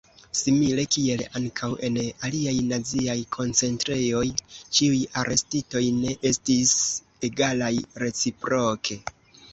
[0.37, 1.99] Simile kiel ankaŭ en
[2.29, 4.23] aliaj naziaj koncentrejoj
[4.79, 6.73] ĉiuj arestitoj ne estis
[7.31, 7.73] egalaj
[8.07, 8.99] reciproke.